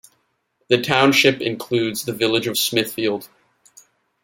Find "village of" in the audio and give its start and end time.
2.11-2.57